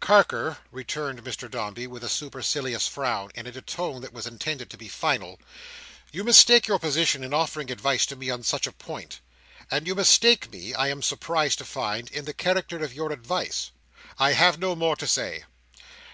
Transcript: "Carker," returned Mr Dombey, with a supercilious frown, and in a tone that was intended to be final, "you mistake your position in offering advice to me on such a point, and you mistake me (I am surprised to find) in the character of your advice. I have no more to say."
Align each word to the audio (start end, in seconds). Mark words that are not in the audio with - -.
"Carker," 0.00 0.58
returned 0.70 1.24
Mr 1.24 1.50
Dombey, 1.50 1.86
with 1.86 2.04
a 2.04 2.10
supercilious 2.10 2.86
frown, 2.86 3.30
and 3.34 3.48
in 3.48 3.56
a 3.56 3.62
tone 3.62 4.02
that 4.02 4.12
was 4.12 4.26
intended 4.26 4.68
to 4.68 4.76
be 4.76 4.86
final, 4.86 5.40
"you 6.12 6.24
mistake 6.24 6.66
your 6.66 6.78
position 6.78 7.24
in 7.24 7.32
offering 7.32 7.70
advice 7.70 8.04
to 8.04 8.14
me 8.14 8.28
on 8.28 8.42
such 8.42 8.66
a 8.66 8.72
point, 8.72 9.20
and 9.70 9.86
you 9.86 9.94
mistake 9.94 10.52
me 10.52 10.74
(I 10.74 10.88
am 10.88 11.00
surprised 11.00 11.56
to 11.60 11.64
find) 11.64 12.10
in 12.10 12.26
the 12.26 12.34
character 12.34 12.84
of 12.84 12.92
your 12.92 13.10
advice. 13.12 13.70
I 14.18 14.32
have 14.34 14.58
no 14.58 14.76
more 14.76 14.94
to 14.96 15.06
say." 15.06 15.44